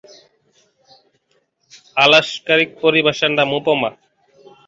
আলঙ্কারিক 1.97 2.69
পরিভাষায় 2.83 3.29
এর 3.29 3.37
নাম 3.37 3.49
উপমা। 3.59 3.89